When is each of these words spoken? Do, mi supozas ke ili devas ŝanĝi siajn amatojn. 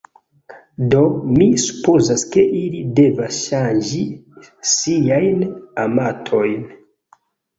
Do, 0.93 1.01
mi 1.39 1.47
supozas 1.63 2.23
ke 2.35 2.45
ili 2.61 2.79
devas 3.01 3.37
ŝanĝi 3.49 4.01
siajn 4.71 5.45
amatojn. 5.85 6.65